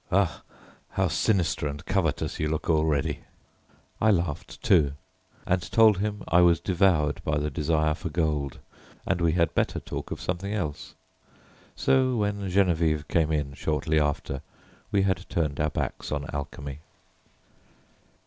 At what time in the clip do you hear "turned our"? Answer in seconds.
15.29-15.69